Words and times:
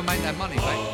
never 0.00 0.12
make 0.12 0.22
that 0.22 0.38
money 0.38 0.56
back. 0.56 0.89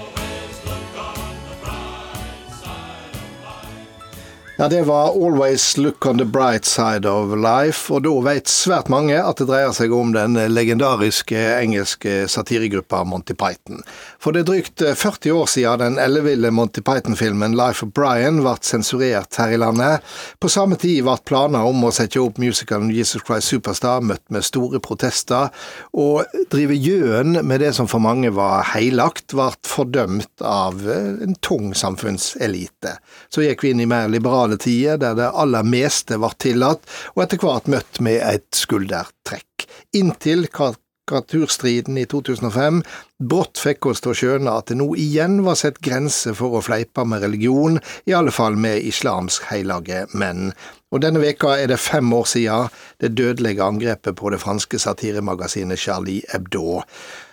Ja, 4.58 4.68
Det 4.68 4.82
var 4.82 5.08
'Always 5.08 5.76
Look 5.76 6.06
on 6.06 6.18
the 6.18 6.24
Bright 6.24 6.64
Side 6.64 7.10
of 7.10 7.30
Life', 7.30 7.94
og 7.94 8.02
da 8.02 8.32
vet 8.32 8.48
svært 8.48 8.88
mange 8.88 9.12
at 9.28 9.36
det 9.36 9.48
dreier 9.48 9.72
seg 9.72 9.92
om 9.92 10.12
den 10.12 10.32
legendariske 10.32 11.36
engelske 11.60 12.24
satiregruppa 12.28 13.04
Monty 13.04 13.34
Python. 13.34 13.82
For 14.18 14.32
det 14.32 14.40
er 14.40 14.52
drygt 14.52 14.82
40 14.96 15.32
år 15.32 15.46
siden 15.46 15.78
den 15.78 15.98
elleville 15.98 16.50
Monty 16.50 16.80
Python-filmen 16.80 17.52
'Life 17.52 17.82
of 17.82 17.92
Brian' 17.92 18.40
ble 18.40 18.56
sensurert 18.62 19.36
her 19.36 19.48
i 19.52 19.56
landet. 19.56 20.00
På 20.40 20.48
samme 20.48 20.76
tid 20.76 21.02
ble 21.04 21.18
planer 21.26 21.60
om 21.60 21.84
å 21.84 21.92
sette 21.92 22.16
opp 22.16 22.38
musicalen 22.38 22.90
'Jesus 22.90 23.22
Christ 23.26 23.52
Superstar' 23.52 24.00
møtt 24.00 24.24
med 24.30 24.42
store 24.42 24.80
protester, 24.80 25.50
og 25.92 26.24
drive 26.50 26.72
gjøen 26.72 27.44
med 27.44 27.60
det 27.60 27.74
som 27.74 27.86
for 27.86 27.98
mange 27.98 28.32
var 28.32 28.62
heilagt, 28.62 29.34
ble 29.34 29.52
fordømt 29.62 30.40
av 30.40 30.88
en 30.88 31.36
tung 31.42 31.74
samfunnselite. 31.74 32.96
Så 33.28 33.42
gikk 33.42 33.62
vi 33.62 33.70
inn 33.70 33.80
i 33.80 33.84
mer 33.84 34.08
liberale 34.08 34.45
tider, 34.54 34.96
der 35.02 35.18
det 35.18 35.32
aller 35.34 35.66
meste 35.66 36.20
var 36.22 36.38
tillatt, 36.38 36.86
og 37.16 37.24
etter 37.24 37.42
hvert 37.42 37.66
møtt 37.72 38.00
med 38.04 38.22
et 38.22 38.46
skuldertrekk. 38.54 39.66
Inntil 39.98 40.46
karikaturstriden 40.54 41.98
i 41.98 42.06
2005 42.06 42.82
brått 43.18 43.58
fikk 43.58 43.90
oss 43.90 44.02
til 44.04 44.12
å 44.12 44.16
skjønne 44.18 44.54
at 44.60 44.70
det 44.70 44.78
nå 44.78 44.88
igjen 45.00 45.40
var 45.46 45.58
sett 45.58 45.78
grenser 45.84 46.36
for 46.36 46.58
å 46.58 46.64
fleipe 46.64 47.04
med 47.08 47.22
religion, 47.24 47.78
i 48.06 48.14
alle 48.16 48.34
fall 48.34 48.58
med 48.60 48.84
islamsk 48.84 49.50
hellige 49.50 50.04
menn. 50.14 50.50
Og 50.94 51.02
denne 51.02 51.20
veka 51.20 51.56
er 51.58 51.70
det 51.72 51.80
fem 51.82 52.12
år 52.14 52.28
siden 52.30 52.70
det 53.02 53.14
dødelige 53.18 53.64
angrepet 53.64 54.16
på 54.16 54.30
det 54.32 54.40
franske 54.40 54.78
satiremagasinet 54.80 55.80
Charlie 55.82 56.22
Hebdo. 56.30 56.82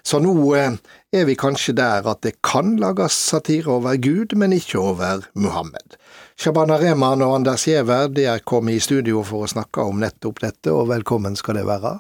Så 0.04 0.20
nå 0.24 0.34
er 0.58 1.28
vi 1.30 1.38
kanskje 1.40 1.76
der 1.78 2.08
at 2.10 2.24
det 2.26 2.40
kan 2.44 2.76
lages 2.82 3.16
satire 3.16 3.78
over 3.78 3.96
Gud, 4.02 4.36
men 4.36 4.56
ikke 4.58 4.82
over 4.82 5.28
Muhammed. 5.34 6.00
Shabana 6.36 6.80
Rehman 6.82 7.22
og 7.22 7.36
Anders 7.36 7.68
Giæver 7.68 8.10
er 8.18 8.42
kommet 8.42 8.80
i 8.80 8.82
studio 8.82 9.22
for 9.28 9.46
å 9.46 9.52
snakke 9.52 9.86
om 9.86 10.00
nettopp 10.02 10.42
dette, 10.42 10.72
og 10.74 10.90
velkommen 10.90 11.38
skal 11.38 11.60
det 11.60 11.68
være. 11.68 12.00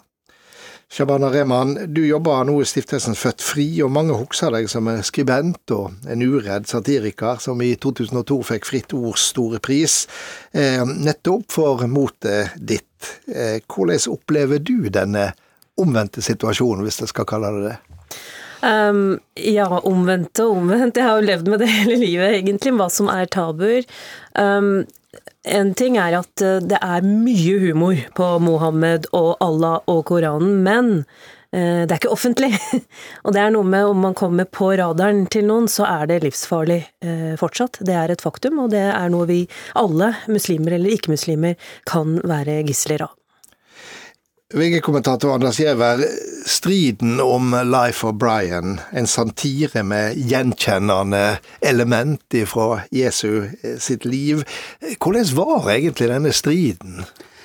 Shabana 0.93 1.29
Rehman, 1.31 1.75
du 1.93 2.01
jobber 2.05 2.43
nå 2.45 2.55
i 2.61 2.65
stiftelsen 2.67 3.15
Født 3.17 3.45
Fri, 3.45 3.67
og 3.85 3.93
mange 3.93 4.17
husker 4.17 4.53
deg 4.53 4.67
som 4.69 4.89
en 4.89 5.05
skribent 5.05 5.73
og 5.73 6.09
en 6.09 6.25
uredd 6.25 6.67
satiriker 6.69 7.41
som 7.41 7.61
i 7.65 7.71
2002 7.77 8.39
fikk 8.49 8.67
Fritt 8.69 8.97
Ords 8.97 9.29
store 9.33 9.61
pris, 9.63 10.03
eh, 10.51 10.81
nettopp 10.81 11.53
for 11.53 11.85
motet 11.87 12.57
ditt. 12.57 13.13
Eh, 13.29 13.61
hvordan 13.69 14.17
opplever 14.17 14.61
du 14.61 14.89
denne 14.89 15.31
omvendte 15.77 16.25
situasjonen, 16.25 16.85
hvis 16.85 17.01
jeg 17.05 17.13
skal 17.13 17.29
kalle 17.29 17.53
det 17.57 17.67
det? 17.69 17.92
Um, 18.63 19.19
ja, 19.35 19.67
omvendt 19.83 20.39
og 20.39 20.57
omvendt. 20.57 20.95
Jeg 20.95 21.07
har 21.09 21.19
jo 21.19 21.27
levd 21.27 21.49
med 21.51 21.63
det 21.63 21.69
hele 21.77 21.99
livet, 21.99 22.39
egentlig, 22.39 22.75
hva 22.79 22.89
som 22.93 23.11
er 23.11 23.27
tabuer. 23.31 23.87
Um, 24.39 24.85
en 25.43 25.73
ting 25.75 25.97
er 25.99 26.15
at 26.15 26.41
eh, 26.41 26.61
det 26.63 26.79
er 26.79 27.03
mye 27.03 27.57
humor 27.59 27.99
på 28.15 28.27
Mohammed 28.39 29.09
og 29.11 29.33
Allah 29.43 29.81
og 29.91 30.05
Koranen, 30.07 30.61
men 30.63 30.91
uh, 31.03 31.83
det 31.83 31.91
er 31.91 31.99
ikke 31.99 32.13
offentlig. 32.15 32.53
og 33.25 33.35
det 33.35 33.41
er 33.43 33.51
noe 33.53 33.67
med 33.67 33.89
om 33.91 33.99
man 34.07 34.15
kommer 34.17 34.47
på 34.47 34.71
radaren 34.79 35.25
til 35.33 35.49
noen, 35.49 35.67
så 35.67 35.85
er 35.89 36.07
det 36.09 36.21
livsfarlig 36.23 36.79
uh, 37.03 37.33
fortsatt. 37.41 37.81
Det 37.83 37.97
er 37.99 38.15
et 38.15 38.23
faktum, 38.23 38.63
og 38.63 38.71
det 38.71 38.85
er 38.93 39.11
noe 39.11 39.27
vi 39.29 39.41
alle, 39.79 40.13
muslimer 40.31 40.79
eller 40.79 40.95
ikke-muslimer, 40.95 41.59
kan 41.89 42.21
være 42.23 42.61
gisler 42.69 43.03
av. 43.09 43.17
VG-kommentator 44.53 45.33
Anders 45.33 45.57
Giæver, 45.57 46.03
striden 46.45 47.19
om 47.19 47.55
Life 47.65 48.07
of 48.07 48.13
Brian, 48.19 48.79
en 48.93 49.07
santire 49.07 49.81
med 49.83 50.13
gjenkjennende 50.29 51.37
element 51.61 52.35
fra 52.45 52.83
Jesu 52.91 53.47
sitt 53.81 54.05
liv. 54.05 54.43
Hvordan 55.01 55.31
var 55.33 55.71
egentlig 55.73 56.09
denne 56.11 56.31
striden? 56.31 57.01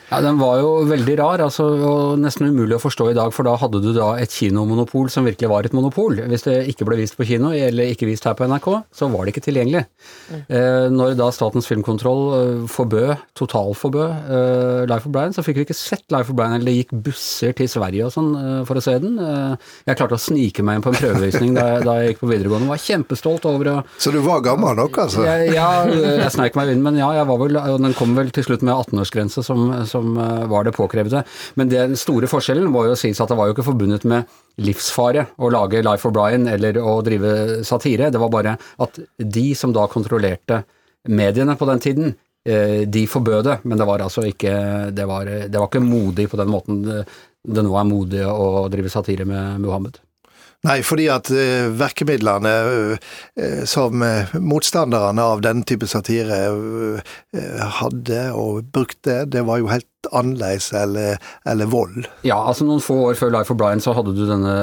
Ja, 0.08 0.22
Den 0.24 0.38
var 0.40 0.56
jo 0.56 0.68
veldig 0.88 1.14
rar, 1.20 1.42
altså, 1.44 1.66
og 1.84 2.20
nesten 2.22 2.48
umulig 2.48 2.78
å 2.78 2.80
forstå 2.80 3.10
i 3.10 3.16
dag, 3.16 3.28
for 3.36 3.44
da 3.44 3.58
hadde 3.60 3.80
du 3.84 3.90
da 3.92 4.14
et 4.16 4.32
kinomonopol 4.32 5.10
som 5.12 5.26
virkelig 5.28 5.50
var 5.50 5.66
et 5.68 5.74
monopol. 5.76 6.16
Hvis 6.30 6.46
det 6.46 6.54
ikke 6.72 6.86
ble 6.88 6.96
vist 7.02 7.16
på 7.18 7.26
kino, 7.28 7.50
eller 7.52 7.92
ikke 7.92 8.08
vist 8.08 8.24
her 8.24 8.36
på 8.38 8.46
NRK, 8.48 8.70
så 8.88 9.10
var 9.12 9.26
det 9.26 9.34
ikke 9.34 9.44
tilgjengelig. 9.44 9.84
Mm. 10.32 10.40
Eh, 10.48 10.86
når 10.94 11.12
da 11.18 11.28
Statens 11.34 11.68
filmkontroll 11.68 12.22
eh, 12.38 12.62
forbød, 12.72 13.26
totalforbød 13.36 14.32
eh, 14.32 14.86
Life 14.88 15.04
of 15.04 15.12
Brian, 15.12 15.36
så 15.36 15.44
fikk 15.44 15.60
vi 15.60 15.66
ikke 15.68 15.76
sett 15.76 16.06
Life 16.14 16.32
of 16.32 16.38
Brian, 16.40 16.56
eller 16.56 16.70
det 16.70 16.78
gikk 16.78 16.96
busser 17.10 17.52
til 17.60 17.68
Sverige 17.68 18.08
og 18.08 18.14
sånn 18.16 18.32
eh, 18.40 18.62
for 18.68 18.80
å 18.80 18.84
se 18.84 18.96
den. 19.04 19.20
Eh, 19.20 19.70
jeg 19.90 20.00
klarte 20.00 20.16
å 20.16 20.24
snike 20.24 20.64
meg 20.64 20.80
inn 20.80 20.86
på 20.88 20.94
en 20.94 20.98
prøvevisning 21.02 21.52
da, 21.58 21.68
jeg, 21.74 21.84
da 21.84 21.98
jeg 22.00 22.14
gikk 22.14 22.24
på 22.24 22.32
videregående, 22.32 22.70
var 22.72 22.80
kjempestolt 22.86 23.44
over 23.52 23.72
å 23.74 23.76
Så 24.00 24.14
du 24.14 24.22
var 24.24 24.40
gammel 24.46 24.80
nok, 24.80 25.02
altså? 25.04 25.28
Jeg, 25.28 25.52
ja, 25.58 25.68
jeg 26.24 26.32
sneik 26.32 26.56
meg 26.56 26.72
inn, 26.72 26.82
men 26.86 26.96
ja, 26.96 27.12
jeg 27.20 27.28
var 27.28 27.44
vel, 27.44 27.60
og 27.60 27.84
den 27.84 27.96
kom 27.98 28.16
vel 28.16 28.32
til 28.32 28.48
slutt 28.48 28.64
med 28.64 28.72
18-årsgrense 28.72 29.44
som, 29.44 29.68
som 29.84 29.97
som 29.98 30.16
eh, 30.16 30.46
var 30.50 30.66
det 30.66 30.74
påkrevde. 30.76 31.24
Men 31.60 31.72
den 31.72 31.96
store 31.98 32.30
forskjellen 32.30 32.70
må 32.72 32.86
jo 32.88 32.96
sies 32.98 33.20
at 33.20 33.30
det 33.30 33.38
var 33.38 33.50
jo 33.50 33.56
ikke 33.56 33.66
forbundet 33.68 34.06
med 34.08 34.30
livsfare 34.64 35.28
å 35.38 35.52
lage 35.54 35.82
Life 35.84 36.06
for 36.06 36.14
Brian 36.14 36.48
eller 36.50 36.80
å 36.80 36.98
drive 37.06 37.60
satire. 37.68 38.12
Det 38.14 38.22
var 38.22 38.32
bare 38.32 38.56
at 38.58 39.02
de 39.18 39.46
som 39.58 39.74
da 39.74 39.86
kontrollerte 39.90 40.62
mediene 41.08 41.54
på 41.58 41.68
den 41.68 41.84
tiden, 41.84 42.12
eh, 42.48 42.82
de 42.88 43.06
forbød 43.10 43.44
det, 43.50 43.58
men 43.64 43.78
det 43.78 43.86
var 43.88 44.02
altså 44.04 44.26
ikke 44.28 44.54
det 44.96 45.06
var, 45.08 45.30
det 45.48 45.58
var 45.58 45.70
ikke 45.70 45.84
modig 45.84 46.28
på 46.30 46.40
den 46.40 46.52
måten 46.52 46.84
det 47.48 47.64
nå 47.64 47.72
er 47.78 47.86
modig 47.88 48.24
å 48.26 48.66
drive 48.72 48.90
satire 48.92 49.24
med 49.28 49.62
Muhammed. 49.62 50.00
Nei, 50.66 50.80
fordi 50.82 51.04
at 51.12 51.28
virkemidlene 51.30 51.76
verkemidlene 51.78 52.54
uh, 52.66 53.60
som 53.70 54.02
motstanderne 54.42 55.22
av 55.22 55.44
denne 55.44 55.62
type 55.68 55.86
satire 55.86 56.40
hadde 57.78 58.24
og 58.34 58.66
brukte, 58.74 59.20
det 59.30 59.44
var 59.46 59.62
jo 59.62 59.70
helt 59.70 59.86
annerledes 60.12 60.72
eller, 60.72 61.18
eller, 61.48 61.66
vold. 61.66 62.06
Ja, 62.26 62.38
altså 62.46 62.66
noen 62.66 62.82
få 62.82 62.96
år 63.08 63.18
før 63.18 63.32
Life 63.34 63.52
of 63.52 63.58
Brian 63.58 63.82
så 63.82 63.94
hadde 63.96 64.14
du 64.14 64.22
denne 64.28 64.54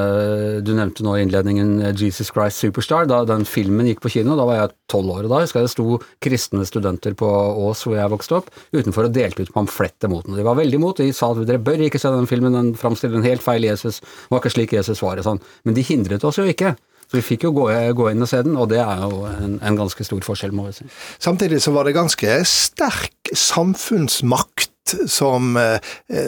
Du 0.66 0.72
nevnte 0.78 1.04
nå 1.04 1.18
i 1.18 1.26
innledningen 1.26 1.74
Jesus 2.00 2.32
Christ 2.32 2.64
Superstar. 2.64 3.10
Da 3.12 3.24
den 3.28 3.44
filmen 3.50 3.90
gikk 3.90 4.02
på 4.06 4.14
kino, 4.16 4.38
da 4.40 4.48
var 4.48 4.60
jeg 4.62 4.74
tolv 4.92 5.12
år. 5.18 5.28
og 5.28 5.34
Da 5.34 5.42
husker 5.44 5.62
jeg 5.62 5.70
det 5.70 5.76
sto 5.76 6.00
kristne 6.24 6.66
studenter 6.68 7.18
på 7.20 7.30
Ås 7.68 7.84
hvor 7.86 8.00
jeg 8.00 8.14
vokste 8.16 8.40
opp, 8.40 8.50
utenfor 8.76 9.10
og 9.10 9.16
delte 9.16 9.46
ut 9.46 9.54
pamfletter 9.56 10.12
mot 10.12 10.26
den. 10.26 10.40
De 10.40 10.48
var 10.48 10.60
veldig 10.60 10.80
imot. 10.80 11.04
De 11.04 11.12
sa 11.16 11.34
at 11.34 11.44
dere 11.48 11.62
bør 11.62 11.86
ikke 11.90 12.02
se 12.02 12.14
den 12.16 12.32
filmen, 12.32 12.56
den 12.56 12.74
framstiller 12.80 13.20
en 13.20 13.28
helt 13.28 13.44
feil 13.46 13.68
Jesus. 13.68 14.02
Det 14.02 14.34
var 14.34 14.44
ikke 14.44 14.56
slik 14.56 14.80
Jesus 14.80 15.04
var. 15.04 15.22
sånn. 15.26 15.44
Men 15.68 15.76
de 15.78 15.86
hindret 15.86 16.24
oss 16.24 16.40
jo 16.40 16.48
ikke. 16.48 16.76
Så 17.06 17.20
vi 17.20 17.26
fikk 17.26 17.48
jo 17.48 17.54
gå, 17.56 17.68
gå, 17.98 18.08
inn 18.12 18.26
og 18.26 18.30
se 18.30 18.42
den, 18.46 18.58
og 18.60 18.70
det 18.72 18.82
er 18.84 19.04
jo 19.04 19.26
en, 19.30 19.58
en 19.62 19.80
ganske 19.80 20.08
stor 20.08 20.26
forskjell, 20.26 20.56
må 20.56 20.70
vi 20.70 20.78
si. 20.80 20.88
Samtidig 21.22 21.62
så 21.64 21.74
var 21.76 21.88
det 21.88 21.98
ganske 21.98 22.40
sterk 22.50 23.34
samfunnsmakt 23.34 24.72
som 25.10 25.58
eh, 25.58 25.80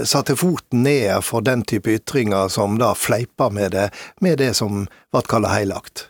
satte 0.06 0.36
foten 0.38 0.84
ned 0.86 1.22
for 1.26 1.46
den 1.46 1.64
type 1.68 1.92
ytringer 1.94 2.50
som 2.54 2.78
da 2.82 2.94
fleipa 2.98 3.50
med 3.54 3.74
det, 3.78 3.90
med 4.22 4.40
det 4.42 4.54
som 4.58 4.86
ble 5.14 5.26
kalt 5.30 5.50
heilagt. 5.52 6.08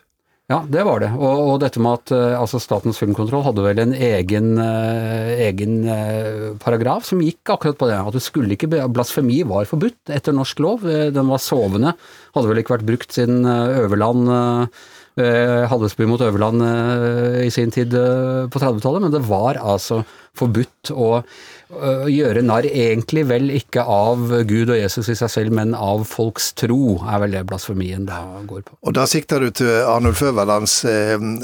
Ja, 0.48 0.62
det 0.64 0.80
var 0.88 1.02
det. 1.02 1.10
Og, 1.12 1.40
og 1.44 1.58
dette 1.60 1.80
med 1.84 1.98
at 1.98 2.10
uh, 2.16 2.38
altså 2.40 2.56
Statens 2.62 2.96
filmkontroll 2.96 3.42
hadde 3.44 3.64
vel 3.66 3.82
en 3.82 3.90
egen, 3.92 4.54
uh, 4.56 5.32
egen 5.44 5.82
uh, 5.84 6.54
paragraf 6.62 7.04
som 7.04 7.20
gikk 7.20 7.52
akkurat 7.52 7.76
på 7.76 7.88
det. 7.90 7.98
At 8.00 8.16
det 8.16 8.22
skulle 8.24 8.56
ikke 8.56 8.70
Blasfemi 8.88 9.42
var 9.44 9.68
forbudt 9.68 10.08
etter 10.16 10.32
norsk 10.32 10.62
lov. 10.64 10.86
Den 11.12 11.28
var 11.28 11.42
sovende. 11.44 11.92
Hadde 12.32 12.48
vel 12.48 12.62
ikke 12.62 12.78
vært 12.78 12.88
brukt 12.88 13.12
siden 13.12 13.44
Øverland 13.44 14.32
Hallesby 15.18 16.06
mot 16.06 16.22
Øverland 16.22 16.62
i 17.42 17.48
sin 17.50 17.72
tid 17.74 17.90
på 17.90 18.60
30-tallet, 18.62 19.02
men 19.02 19.10
det 19.10 19.24
var 19.26 19.58
altså 19.58 20.04
forbudt 20.38 20.92
å 20.94 21.12
gjøre 21.68 22.40
narr 22.48 22.64
egentlig 22.64 23.26
vel 23.28 23.50
ikke 23.52 23.82
av 23.84 24.30
Gud 24.48 24.70
og 24.72 24.78
Jesus 24.78 25.10
i 25.12 25.16
seg 25.18 25.28
selv, 25.30 25.52
men 25.58 25.74
av 25.76 26.06
folks 26.08 26.54
tro, 26.56 26.96
er 27.04 27.20
vel 27.20 27.34
det 27.36 27.42
blasfemien 27.50 28.06
da 28.08 28.22
går 28.48 28.62
på. 28.64 28.76
Og 28.88 28.94
da 28.96 29.04
sikter 29.10 29.44
du 29.44 29.50
til 29.52 29.68
Arnulf 29.84 30.22
Øverlands 30.24 30.78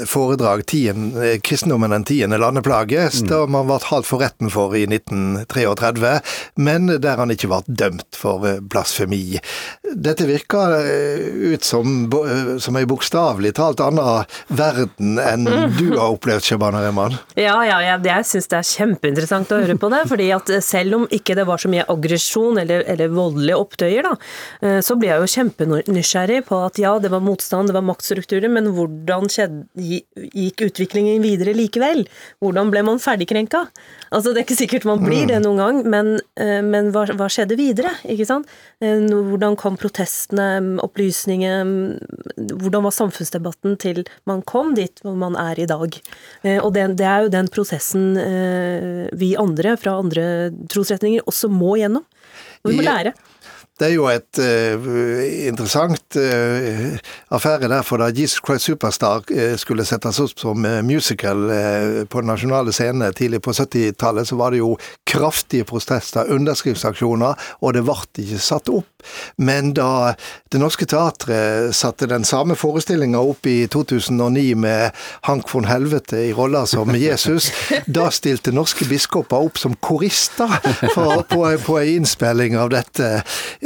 foredrag 0.09 0.65
tien, 0.65 1.11
'Kristendommen 1.45 1.93
den 1.93 2.07
tiende 2.09 2.39
landeplage', 2.41 3.21
mm. 3.21 3.29
da 3.29 3.43
man 3.45 3.69
ble 3.69 3.77
halt 3.91 4.09
for 4.09 4.23
retten 4.25 4.49
for 4.49 4.73
i 4.73 4.87
1933, 4.89 6.15
men 6.57 6.89
der 6.89 7.21
han 7.21 7.33
ikke 7.33 7.51
ble 7.51 7.61
dømt 7.67 8.17
for 8.17 8.41
blasfemi. 8.65 9.37
Dette 9.93 10.25
virker 10.25 10.73
ut 11.53 11.63
som, 11.63 12.09
som 12.59 12.81
ei 12.81 12.87
bokstavelig 12.89 13.53
talt 13.61 13.83
annen 13.83 14.25
verden 14.49 15.21
enn 15.21 15.45
du 15.79 15.93
har 15.93 16.09
opplevd, 16.09 16.49
Shabana 16.49 16.81
Rehman? 16.81 17.19
Ja, 17.37 17.59
ja, 17.67 17.77
ja, 17.85 18.01
jeg 18.01 18.25
syns 18.25 18.49
det 18.49 18.57
er 18.63 18.69
kjempeinteressant 18.85 19.51
å 19.53 19.59
høre 19.63 19.77
på 19.79 19.89
det. 19.93 20.03
fordi 20.09 20.29
at 20.35 20.51
selv 20.63 20.99
om 20.99 21.05
ikke 21.13 21.35
det 21.37 21.45
var 21.47 21.61
så 21.61 21.71
mye 21.71 21.85
aggresjon 21.91 22.59
eller, 22.61 22.83
eller 22.91 23.13
voldelige 23.13 23.59
opptøyer, 23.59 24.05
da, 24.05 24.13
eh, 24.61 24.79
så 24.85 24.97
ble 24.99 25.09
jeg 25.11 25.23
jo 25.23 25.31
kjempenysgjerrig 25.35 26.41
på 26.49 26.59
at 26.67 26.79
ja, 26.81 26.95
det 27.01 27.11
var 27.13 27.23
motstand, 27.25 27.69
det 27.69 27.77
var 27.77 27.85
maktstrukturer, 27.85 28.49
men 28.51 28.71
hvordan 28.75 29.29
skjedde, 29.31 29.65
gikk 29.75 30.67
utviklingen 30.69 31.23
videre 31.23 31.55
likevel? 31.57 32.05
Hvordan 32.43 32.71
ble 32.73 32.85
man 32.85 33.01
ferdigkrenka? 33.01 33.65
Altså, 34.11 34.31
det 34.31 34.41
er 34.41 34.47
ikke 34.47 34.59
sikkert 34.61 34.87
man 34.87 35.03
blir 35.03 35.27
det 35.29 35.41
noen 35.43 35.61
gang, 35.61 35.81
men, 35.91 36.13
eh, 36.39 36.61
men 36.65 36.91
hva, 36.95 37.07
hva, 37.17 37.29
skjedde 37.31 37.57
videre? 37.59 37.95
ikke 38.05 38.27
sant? 38.29 38.51
Eh, 38.83 39.01
hvordan 39.09 39.57
kom 39.59 39.79
protestene, 39.79 40.77
opplysningene, 40.85 41.99
Hvordan 42.35 42.83
var 42.83 42.93
samfunnsdebatten 42.93 43.77
til 43.79 44.01
man 44.27 44.41
kom 44.47 44.73
dit 44.75 44.99
hvor 45.03 45.15
man 45.17 45.37
er 45.39 45.59
i 45.61 45.67
dag? 45.69 45.95
Og 46.43 46.69
det, 46.75 46.83
det 46.99 47.05
er 47.07 47.25
jo 47.25 47.31
den 47.31 47.47
prosessen 47.51 48.17
vi 49.17 49.33
andre 49.39 49.75
fra 49.79 49.97
andre 50.01 50.25
trosretninger 50.71 51.25
også 51.29 51.49
må 51.51 51.75
gjennom. 51.79 52.05
Vi 52.65 52.75
må 52.77 52.85
lære. 52.85 53.13
Det 53.75 53.89
er 53.89 53.95
jo 53.97 54.05
et 54.07 54.39
uh, 54.39 54.85
interessant 55.49 56.15
uh, 56.15 56.93
affære 57.35 57.67
derfor 57.67 57.99
da 57.99 58.07
Jesus 58.07 58.39
Christ 58.39 58.69
Superstar 58.69 59.25
uh, 59.27 59.57
skulle 59.59 59.83
settes 59.83 60.21
opp 60.23 60.39
som 60.39 60.63
musical 60.87 61.43
på 62.07 62.21
den 62.21 62.31
nasjonale 62.31 62.71
scene 62.71 63.11
tidlig 63.11 63.41
på 63.43 63.51
70-tallet, 63.51 64.27
så 64.27 64.39
var 64.39 64.55
det 64.55 64.61
jo 64.61 64.77
kraftige 65.07 65.67
protester, 65.67 66.31
underskriftsaksjoner, 66.31 67.35
og 67.59 67.75
det 67.75 67.83
ble 67.83 67.97
ikke 68.23 68.39
satt 68.39 68.71
opp. 68.71 68.87
Men 69.37 69.73
da 69.73 70.15
Det 70.51 70.59
Norske 70.61 70.85
Teatret 70.87 71.75
satte 71.75 72.07
den 72.07 72.23
samme 72.23 72.55
forestillinga 72.55 73.19
opp 73.19 73.45
i 73.49 73.67
2009 73.67 74.55
med 74.55 74.95
Hank 75.27 75.49
von 75.51 75.67
Helvete 75.67 76.21
i 76.29 76.33
rolla 76.33 76.63
som 76.69 76.95
Jesus, 77.07 77.49
da 77.85 78.07
stilte 78.13 78.53
norske 78.55 78.87
biskoper 78.87 79.49
opp 79.49 79.59
som 79.59 79.75
korister 79.83 80.53
for, 80.93 81.25
på, 81.27 81.43
på 81.65 81.77
en 81.81 81.91
innspilling 81.99 82.55
av 82.57 82.71
dette 82.71 83.09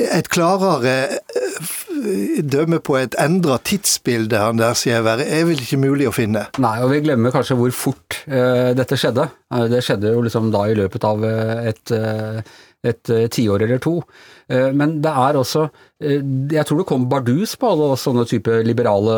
et 0.08 0.30
klarere 0.32 0.96
eh, 1.10 2.40
dømme 2.46 2.80
på 2.84 2.96
et 3.00 3.16
endra 3.20 3.58
tidsbilde 3.64 4.40
der 4.60 4.78
Giæver, 4.80 5.24
er 5.26 5.46
vel 5.50 5.62
ikke 5.62 5.82
mulig 5.82 6.08
å 6.10 6.16
finne? 6.16 6.46
Nei, 6.62 6.78
og 6.84 6.94
vi 6.94 7.02
glemmer 7.04 7.34
kanskje 7.36 7.58
hvor 7.60 7.74
fort 7.76 8.22
uh, 8.32 8.72
dette 8.78 8.98
skjedde. 9.00 9.28
Uh, 9.52 9.66
det 9.72 9.84
skjedde 9.86 10.14
jo 10.14 10.24
liksom 10.26 10.52
da 10.54 10.64
i 10.70 10.78
løpet 10.80 11.08
av 11.08 11.26
et, 11.28 11.84
uh, 11.92 12.40
et 12.88 13.12
tiår 13.36 13.66
eller 13.66 13.82
to. 13.84 13.98
Men 14.50 14.96
det 15.04 15.12
er 15.12 15.38
også 15.38 15.66
Jeg 16.02 16.64
tror 16.66 16.80
det 16.80 16.86
kom 16.88 17.04
bardus 17.12 17.52
på 17.60 17.68
alle 17.74 17.90
sånne 18.00 18.24
type 18.26 18.56
liberale 18.66 19.18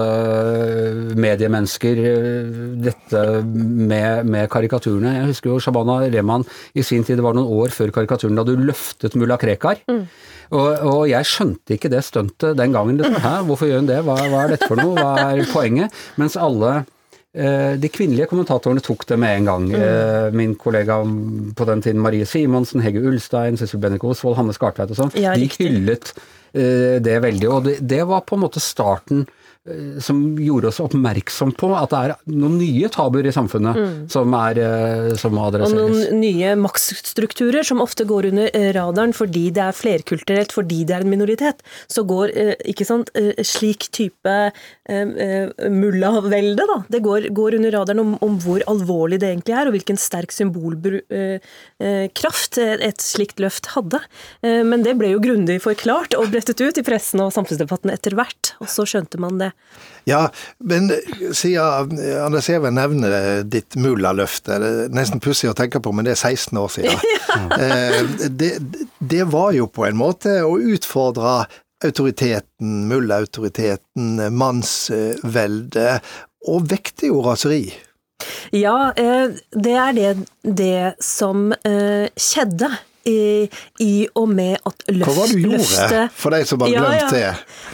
mediemennesker, 1.13 2.01
dette 2.81 3.21
med, 3.45 4.25
med, 4.25 4.49
karikaturene. 4.51 5.13
Jeg 5.19 5.29
husker 5.29 5.53
jo 5.53 5.61
Shabana 5.61 6.01
Rehman 6.09 6.43
i 6.73 6.83
sin 6.83 7.05
tid, 7.05 7.21
det 7.21 7.27
var 7.27 7.37
noen 7.37 7.53
år 7.61 7.71
før 7.75 7.93
karikaturen, 7.93 8.35
da 8.35 8.47
du 8.47 8.55
løftet 8.57 9.15
mulla 9.15 9.37
Krekar. 9.39 9.85
Mm. 9.87 10.03
Og, 10.51 10.69
og, 10.83 11.03
jeg 11.07 11.27
skjønte 11.27 11.77
ikke 11.77 11.91
det 11.91 12.01
stuntet 12.03 12.57
den 12.59 12.73
gangen. 12.75 12.99
Hæ, 12.99 13.37
hvorfor 13.47 13.69
gjør 13.69 13.83
hun 13.83 13.91
det? 13.91 14.01
Hva, 14.07 14.17
hva, 14.27 14.43
er 14.43 14.55
dette 14.55 14.67
for 14.67 14.79
noe? 14.79 14.97
Hva 14.97 15.13
er 15.31 15.45
poenget? 15.51 15.95
Mens 16.19 16.35
alle 16.39 16.73
eh, 16.81 16.89
de 17.31 17.87
kvinnelige 17.87 18.27
kommentatorene 18.27 18.81
tok 18.83 19.05
det 19.07 19.15
med 19.21 19.37
en 19.37 19.45
gang. 19.47 19.67
Mm. 19.71 19.75
Eh, 19.79 20.25
min 20.35 20.55
kollega 20.59 20.97
på 21.55 21.67
den 21.69 21.83
tiden 21.85 22.01
Marie 22.03 22.25
Simonsen, 22.27 22.83
Hege 22.83 22.99
Ulstein, 23.07 23.55
Sissel 23.59 23.79
Bennik 23.79 24.03
Osvold, 24.03 24.35
Hanne 24.35 24.55
Skartveit 24.55 24.91
og 24.91 24.99
sånn, 24.99 25.13
ja, 25.15 25.37
de 25.39 25.47
hyllet 25.53 26.11
eh, 26.11 26.97
det 26.99 27.15
veldig. 27.23 27.47
Og 27.47 27.69
det, 27.69 27.77
det, 27.87 28.01
var 28.09 28.25
på 28.27 28.35
en 28.35 28.43
måte 28.43 28.63
starten 28.63 29.23
Eh, 29.23 29.40
som 30.01 30.17
gjorde 30.41 30.71
oss 30.71 30.79
oppmerksom 30.81 31.51
på 31.53 31.67
at 31.77 31.91
det 31.91 31.97
er 32.01 32.15
noen 32.33 32.55
nye 32.57 32.87
tabuer 32.89 33.27
i 33.29 33.33
samfunnet 33.35 33.75
mm. 33.77 34.07
som, 34.09 34.33
er, 34.33 34.57
eh, 34.57 35.13
som 35.21 35.35
må 35.37 35.43
adresseres. 35.51 35.77
Og 35.77 35.93
noen 35.93 36.17
nye 36.17 36.55
maktstrukturer 36.57 37.61
som 37.67 37.77
ofte 37.83 38.01
går 38.09 38.25
under 38.31 38.49
eh, 38.57 38.71
radaren 38.73 39.13
fordi 39.13 39.51
det 39.53 39.61
er 39.61 39.77
flerkulturelt, 39.77 40.49
fordi 40.57 40.81
det 40.89 40.95
er 40.97 41.05
en 41.05 41.13
minoritet. 41.13 41.61
Så 41.85 42.01
går 42.09 42.33
ikke 42.71 42.85
sant, 42.87 43.11
slik 43.45 43.91
type 43.93 44.51
mullavelde, 45.69 46.65
da. 46.65 46.81
Det 46.89 47.03
går, 47.05 47.29
går 47.35 47.55
under 47.59 47.71
radaren 47.75 47.99
om, 48.01 48.17
om, 48.25 48.39
hvor 48.41 48.63
alvorlig 48.71 49.19
det 49.21 49.29
egentlig 49.29 49.53
er, 49.59 49.67
og 49.69 49.73
hvilken 49.75 49.97
sterk 50.01 50.31
symbolkraft 50.33 52.57
et 52.57 53.01
slikt 53.03 53.39
løft 53.43 53.65
hadde. 53.75 53.99
Men 54.41 54.83
det 54.85 54.95
ble 54.99 55.09
jo 55.13 55.23
grundig 55.23 55.61
forklart 55.63 56.15
og 56.17 56.31
brettet 56.33 56.61
ut 56.63 56.77
i 56.81 56.87
pressen 56.87 57.19
og 57.23 57.33
samfunnsdebatten 57.35 57.89
etter 57.93 58.13
hvert, 58.17 58.43
og 58.63 58.67
så 58.71 58.83
skjønte 58.89 59.17
man 59.21 59.39
det. 59.41 59.50
Ja, 60.09 60.23
men 60.57 60.89
siden 61.37 61.99
Anders 62.25 62.49
Even 62.49 62.73
nevner 62.79 63.43
ditt 63.45 63.77
Mulla-løfte, 63.77 64.57
det 64.57 64.69
er 64.69 64.95
nesten 64.97 65.21
pussig 65.21 65.51
å 65.51 65.57
tenke 65.57 65.81
på, 65.83 65.93
men 65.93 66.07
det 66.07 66.15
er 66.15 66.23
16 66.33 66.61
år 66.61 66.71
siden. 66.77 66.97
Eh, 67.31 68.01
det, 68.27 68.49
det 68.99 69.21
var 69.31 69.53
jo 69.55 69.63
på 69.71 69.85
en 69.87 69.95
måte 69.95 70.33
å 70.43 70.57
utfordre 70.59 71.45
autoriteten, 71.85 72.89
mulla-autoriteten, 72.89 74.19
mannsveldet, 74.35 76.11
og 76.51 76.67
vekte 76.73 77.07
jo 77.07 77.21
raseri. 77.23 77.63
Ja, 78.51 78.91
eh, 78.99 79.31
det 79.55 79.77
er 79.79 79.95
det, 79.95 80.11
det 80.43 80.93
som 81.03 81.53
eh, 81.53 82.11
skjedde 82.19 82.69
i, 83.07 83.47
i 83.81 84.07
og 84.15 84.29
med 84.29 84.59
at 84.67 84.83
løft, 84.91 85.07
Hva 85.07 85.15
var 85.17 85.31
det 85.31 85.39
du 85.39 85.55
gjorde, 85.55 86.03
for 86.15 86.35
deg 86.35 86.45
som 86.49 86.61
har 86.65 86.73
ja, 86.73 86.83
glemt 86.85 87.15
det? 87.15 87.31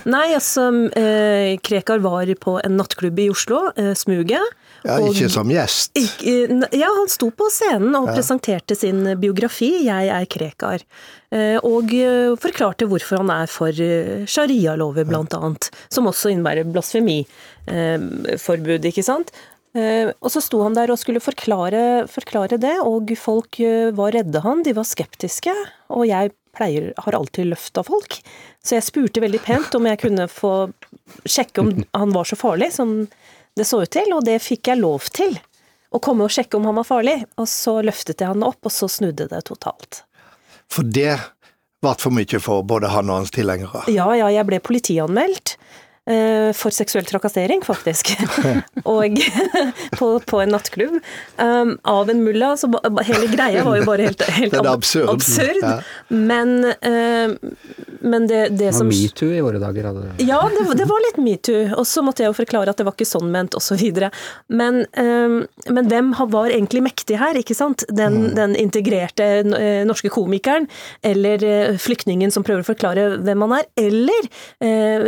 Nei, 0.07 0.27
altså, 0.37 0.69
eh, 0.99 1.57
Krekar 1.63 1.99
var 2.05 2.31
på 2.41 2.57
en 2.63 2.77
nattklubb 2.79 3.19
i 3.25 3.29
Oslo, 3.33 3.59
eh, 3.75 3.93
Smuget. 3.97 4.55
Ja, 4.85 4.99
Ikke 5.03 5.27
som 5.31 5.49
gjest? 5.51 5.91
Ikke, 5.99 6.67
ja, 6.77 6.89
han 6.93 7.09
sto 7.11 7.31
på 7.35 7.49
scenen 7.51 7.95
og 7.97 8.11
ja. 8.11 8.15
presenterte 8.15 8.75
sin 8.77 8.99
biografi, 9.19 9.71
'Jeg 9.83 10.07
er 10.13 10.25
Krekar'. 10.31 10.83
Eh, 11.27 11.59
og 11.67 11.91
eh, 11.91 12.31
forklarte 12.39 12.87
hvorfor 12.87 13.19
han 13.19 13.27
er 13.33 13.49
for 13.51 13.67
eh, 13.83 14.23
sharialover, 14.29 15.03
blant 15.07 15.33
annet. 15.35 15.69
Som 15.91 16.07
også 16.07 16.29
innebærer 16.31 16.63
blasfemiforbud, 16.71 18.85
ikke 18.87 19.03
sant. 19.03 19.31
Eh, 19.77 20.09
og 20.19 20.31
så 20.33 20.41
sto 20.41 20.63
han 20.63 20.75
der 20.77 20.91
og 20.93 20.99
skulle 20.99 21.21
forklare, 21.21 22.07
forklare, 22.09 22.57
det, 22.61 22.77
og 22.81 23.13
folk 23.19 23.59
eh, 23.61 23.93
var 23.95 24.15
redde 24.15 24.41
han, 24.45 24.63
de 24.65 24.73
var 24.77 24.87
skeptiske. 24.87 25.53
Og 25.93 26.07
jeg 26.09 26.33
pleier, 26.57 26.89
har 27.05 27.17
alltid 27.17 27.51
løfta 27.51 27.83
folk, 27.85 28.17
så 28.65 28.79
jeg 28.79 28.87
spurte 28.87 29.21
veldig 29.21 29.41
pent 29.45 29.75
om 29.77 29.85
jeg 29.85 30.01
kunne 30.01 30.25
få 30.31 30.53
sjekke 31.29 31.61
om 31.61 31.69
han 31.93 32.15
var 32.15 32.25
så 32.25 32.39
farlig 32.39 32.71
som 32.73 33.03
det 33.57 33.67
så 33.69 33.83
ut 33.83 33.93
til, 33.93 34.09
og 34.15 34.25
det 34.25 34.39
fikk 34.41 34.71
jeg 34.71 34.81
lov 34.81 35.05
til. 35.13 35.37
Å 35.93 36.01
komme 36.03 36.25
og 36.25 36.33
sjekke 36.33 36.57
om 36.57 36.65
han 36.67 36.77
var 36.79 36.87
farlig, 36.87 37.19
og 37.37 37.47
så 37.49 37.77
løftet 37.85 38.21
jeg 38.21 38.33
han 38.33 38.45
opp, 38.45 38.59
og 38.65 38.73
så 38.73 38.89
snudde 38.91 39.29
det 39.31 39.45
totalt. 39.47 40.01
For 40.73 40.83
det 40.83 41.13
ble 41.83 41.93
for 42.01 42.13
mye 42.13 42.41
for 42.43 42.65
både 42.67 42.89
han 42.91 43.09
og 43.11 43.21
hans 43.21 43.33
tilhengere? 43.33 43.85
Ja, 43.93 44.09
ja, 44.17 44.27
jeg 44.33 44.49
ble 44.49 44.59
politianmeldt. 44.63 45.55
Eh, 46.07 46.53
for 46.55 46.71
seksuell 46.71 47.03
trakassering, 47.03 47.59
faktisk. 47.67 48.13
og 48.87 49.17
på, 49.99 50.07
på, 50.23 50.37
en 50.39 50.53
nattklubb. 50.55 51.01
Um, 51.35 51.73
av 51.83 52.09
en 52.09 52.21
mulla. 52.23 52.53
Så 52.57 52.69
hele 53.03 53.27
greia 53.27 53.65
var 53.65 53.75
jo 53.75 53.87
bare 53.89 54.05
helt, 54.07 54.23
helt 54.37 54.55
det 54.55 54.71
absurd. 54.71 55.09
absurd. 55.11 55.59
Ja. 55.61 55.73
Men, 56.07 56.53
uh, 56.63 57.35
men 58.07 58.27
det, 58.31 58.45
det 58.55 58.71
som 58.77 58.87
Metoo 58.87 59.33
i 59.35 59.41
våre 59.43 59.59
dager? 59.59 59.89
Hadde... 59.89 60.13
Ja, 60.23 60.39
det, 60.53 60.63
det, 60.79 60.87
var 60.87 61.03
litt 61.09 61.19
metoo. 61.19 61.65
Og 61.75 61.83
så 61.89 62.05
måtte 62.05 62.23
jeg 62.23 62.31
jo 62.31 62.37
forklare 62.39 62.71
at 62.71 62.79
det 62.79 62.87
var 62.87 62.95
ikke 62.95 63.09
sånn 63.09 63.27
ment, 63.33 63.57
osv. 63.59 63.83
Men, 64.47 64.85
um, 64.95 65.37
men 65.75 65.91
hvem 65.91 66.15
var 66.31 66.53
egentlig 66.53 66.85
mektig 66.87 67.19
her, 67.19 67.35
ikke 67.35 67.57
sant? 67.57 67.83
Den, 67.91 68.29
mm. 68.29 68.31
den 68.39 68.55
integrerte 68.63 69.29
uh, 69.43 69.83
norske 69.89 70.13
komikeren, 70.13 70.69
eller 71.03 71.43
uh, 71.43 71.75
flyktningen 71.83 72.31
som 72.31 72.47
prøver 72.47 72.63
å 72.63 72.71
forklare 72.71 73.09
hvem 73.27 73.43
han 73.43 73.59
er, 73.59 73.67
eller 73.89 74.31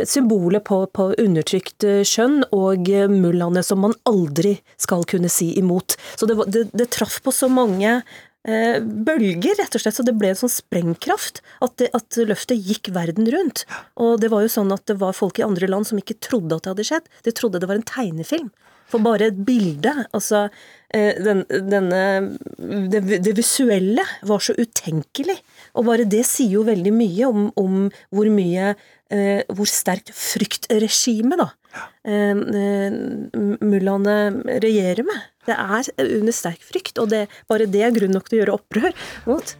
symbolet 0.10 0.63
på 0.65 0.84
på 0.96 1.12
undertrykt 1.22 1.86
eh, 1.88 2.01
skjønn 2.08 2.41
og 2.55 2.89
eh, 2.91 3.10
mullaene 3.12 3.63
som 3.65 3.81
man 3.84 3.96
aldri 4.10 4.58
skal 4.81 5.05
kunne 5.10 5.31
si 5.31 5.51
imot. 5.60 5.98
Så 6.19 6.29
det, 6.29 6.38
det, 6.51 6.65
det 6.74 6.89
traff 6.96 7.19
på 7.25 7.34
så 7.36 7.50
mange 7.51 8.00
eh, 8.00 8.79
bølger, 8.79 9.58
rett 9.60 9.75
og 9.77 9.84
slett, 9.84 9.98
så 9.98 10.05
det 10.08 10.15
ble 10.19 10.34
en 10.34 10.41
sånn 10.41 10.53
sprengkraft 10.53 11.43
at, 11.65 11.75
det, 11.81 11.91
at, 11.98 12.19
løftet 12.29 12.62
gikk 12.62 12.91
verden 12.96 13.29
rundt. 13.34 13.65
Og 14.00 14.17
det 14.24 14.31
var 14.34 14.46
jo 14.46 14.55
sånn 14.60 14.74
at 14.75 14.86
det 14.89 15.00
var 15.01 15.17
folk 15.17 15.41
i 15.41 15.48
andre 15.48 15.69
land 15.69 15.89
som 15.89 16.01
ikke 16.01 16.19
trodde 16.24 16.58
at 16.58 16.65
det 16.65 16.75
hadde 16.75 16.89
skjedd. 16.91 17.13
De 17.27 17.36
trodde 17.36 17.62
det 17.62 17.69
var 17.69 17.79
en 17.79 17.89
tegnefilm. 17.93 18.51
For 18.89 19.05
bare 19.05 19.29
et 19.29 19.43
bilde, 19.46 19.91
altså 20.17 20.48
den, 20.89 21.43
denne 21.69 22.00
det, 22.89 23.01
det, 23.22 23.34
visuelle 23.38 24.05
var 24.25 24.41
så 24.41 24.55
utenkelig. 24.58 25.36
Og 25.77 25.86
bare 25.86 26.08
det 26.10 26.24
sier 26.25 26.55
jo 26.58 26.63
veldig 26.67 26.93
mye 26.96 27.29
om, 27.29 27.50
om 27.62 27.75
hvor 28.15 28.31
mye 28.34 28.74
eh, 29.13 29.41
hvor 29.53 29.69
sterkt 29.69 30.12
fryktregime 30.15 31.38
da 31.39 31.50
eh, 32.03 32.34
eh, 32.34 33.00
mullaene 33.62 34.19
regjerer 34.63 35.05
med. 35.08 35.27
Det 35.50 35.58
er 35.58 35.91
under 36.19 36.36
sterk 36.36 36.63
frykt, 36.65 37.01
og 37.01 37.12
det, 37.13 37.25
bare 37.50 37.69
det 37.69 37.86
er 37.86 37.96
grunn 37.96 38.17
nok 38.17 38.29
til 38.29 38.39
å 38.39 38.43
gjøre 38.43 38.58
opprør 38.60 38.98
mot. 39.29 39.55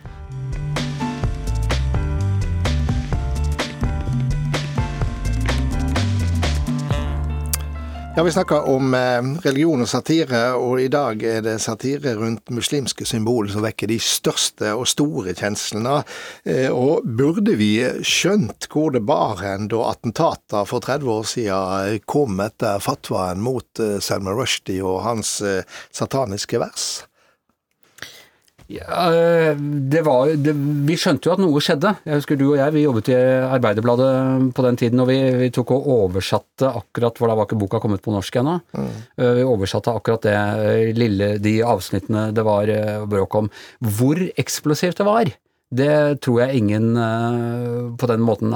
Ja, 8.16 8.24
Vi 8.24 8.32
snakker 8.32 8.68
om 8.68 8.94
eh, 8.94 9.22
religion 9.46 9.84
og 9.84 9.88
satire, 9.88 10.40
og 10.58 10.82
i 10.82 10.88
dag 10.92 11.22
er 11.24 11.44
det 11.46 11.60
satire 11.62 12.16
rundt 12.18 12.50
muslimske 12.52 13.06
symboler 13.08 13.54
som 13.54 13.64
vekker 13.64 13.88
de 13.88 14.00
største 14.02 14.74
og 14.74 14.88
store 14.90 15.36
kjenslene. 15.38 16.02
Eh, 16.44 16.68
og 16.74 17.06
burde 17.06 17.54
vi 17.60 17.72
skjønt 18.02 18.68
hvor 18.74 18.92
det 18.96 19.06
bar 19.08 19.40
hen 19.46 19.70
da 19.72 19.86
attentater 19.92 20.66
for 20.68 20.84
30 20.84 21.14
år 21.14 21.30
siden 21.30 22.02
kom 22.10 22.42
etter 22.44 22.82
fatwaen 22.84 23.46
mot 23.46 23.84
eh, 23.84 24.00
Salman 24.04 24.36
Rushdie 24.42 24.84
og 24.84 25.04
hans 25.06 25.38
sataniske 25.94 26.60
vers? 26.60 26.90
Ja, 28.70 29.10
eh, 29.10 29.56
det 29.90 30.04
var, 30.06 30.30
det, 30.38 30.54
vi 30.86 30.98
skjønte 31.00 31.26
jo 31.26 31.34
at 31.34 31.42
noe 31.42 31.62
skjedde. 31.64 31.96
Jeg 32.06 32.22
husker 32.22 32.38
du 32.38 32.46
og 32.52 32.60
jeg, 32.60 32.74
vi 32.76 32.84
jobbet 32.84 33.10
i 33.10 33.18
Arbeiderbladet 33.50 34.12
på 34.54 34.66
den 34.68 34.78
tiden, 34.78 35.02
og 35.02 35.10
vi, 35.10 35.18
vi 35.42 35.50
tok 35.54 35.74
og 35.74 35.90
oversatte 35.96 36.70
akkurat 36.70 37.18
For 37.18 37.32
da 37.32 37.38
var 37.40 37.50
ikke 37.50 37.58
boka 37.64 37.82
kommet 37.82 38.04
på 38.06 38.14
norsk 38.14 38.38
ennå. 38.44 38.60
Mm. 38.78 38.92
Eh, 39.18 39.34
vi 39.40 39.48
oversatte 39.50 39.96
akkurat 39.98 40.28
det 40.28 40.38
eh, 40.38 40.94
lille, 40.94 41.32
de 41.42 41.56
avsnittene 41.66 42.30
det 42.36 42.46
var 42.46 42.70
bråk 43.10 43.42
om. 43.42 43.50
Hvor 43.82 44.22
eksplosivt 44.38 45.02
det 45.02 45.10
var! 45.10 45.34
Det 45.70 46.20
tror 46.26 46.44
jeg 46.44 46.64
ingen 46.64 46.94
på 48.02 48.08
den 48.10 48.24
måten 48.26 48.56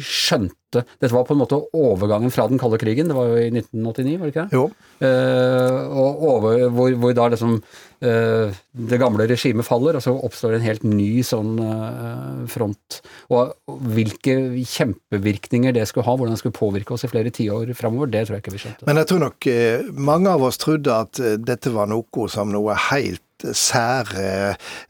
skjønte 0.00 0.62
dette 0.80 1.12
var 1.12 1.26
på 1.28 1.34
en 1.34 1.42
måte 1.42 1.58
overgangen 1.76 2.32
fra 2.32 2.46
den 2.48 2.60
kalde 2.60 2.78
krigen, 2.80 3.10
det 3.10 3.16
var 3.16 3.28
jo 3.30 3.40
i 3.40 3.50
1989, 3.50 4.18
var 4.18 4.28
det 4.28 4.32
ikke 4.32 4.44
det? 4.46 4.56
Jo. 4.56 4.64
Eh, 5.04 5.78
og 6.02 6.22
over, 6.30 6.66
hvor, 6.72 6.94
hvor, 7.02 7.14
da 7.16 7.28
liksom 7.32 7.56
eh, 7.58 8.60
det 8.92 9.00
gamle 9.02 9.26
regimet 9.28 9.66
faller, 9.68 9.98
og 9.98 10.04
så 10.04 10.14
oppstår 10.28 10.56
en 10.56 10.64
helt 10.64 10.86
ny 10.86 11.24
sånn 11.26 11.56
eh, 11.66 12.44
front. 12.52 13.00
Og 13.34 13.52
hvilke 13.96 14.36
kjempevirkninger 14.76 15.76
det 15.76 15.88
skulle 15.90 16.06
ha, 16.08 16.16
hvordan 16.16 16.36
det 16.36 16.42
skulle 16.42 16.58
påvirke 16.58 16.96
oss 16.96 17.06
i 17.06 17.12
flere 17.12 17.34
tiår 17.34 17.74
framover, 17.78 18.12
det 18.12 18.26
tror 18.26 18.38
jeg 18.38 18.46
ikke 18.46 18.56
vi 18.56 18.62
skjønte. 18.64 18.88
Men 18.88 19.02
jeg 19.02 19.10
tror 19.10 19.26
nok 19.26 19.50
eh, 19.52 19.90
mange 20.12 20.32
av 20.32 20.46
oss 20.48 20.60
trodde 20.62 21.02
at 21.04 21.20
eh, 21.20 21.36
dette 21.40 21.74
var 21.74 21.90
noe 21.92 22.30
som 22.32 22.52
noe 22.52 22.78
helt 22.90 23.24
sære 23.56 24.26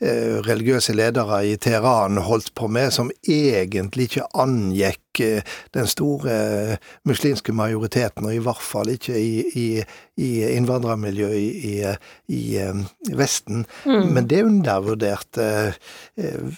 eh, 0.00 0.38
religiøse 0.46 0.94
ledere 0.96 1.42
i 1.48 1.56
Teheran 1.56 2.20
holdt 2.22 2.52
på 2.58 2.68
med, 2.68 2.92
som 2.94 3.10
egentlig 3.28 4.10
ikke 4.10 4.28
angikk 4.34 5.00
den 5.76 5.84
store 5.92 6.78
muslimske 7.04 7.52
majoriteten, 7.52 8.24
og 8.24 8.32
i 8.32 8.40
hvert 8.40 8.62
fall 8.64 8.88
ikke 8.94 9.12
i, 9.12 9.42
i, 9.60 9.66
i 10.16 10.30
innvandrermiljøet 10.54 11.36
i, 11.36 11.74
i, 12.32 12.42
Vesten. 13.12 13.66
Mm. 13.84 14.06
Men 14.16 14.30
det 14.30 14.40
undervurderte 14.46 15.48